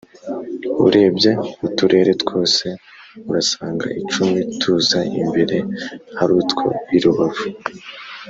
[0.85, 1.31] Urebye
[1.67, 2.65] uturere twose
[3.29, 5.57] urasanga icumi tuza imbere
[6.21, 6.65] arutwo
[6.97, 7.45] i Rubavu